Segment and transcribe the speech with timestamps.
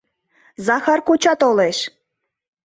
[0.67, 1.77] —Захар коча толеш!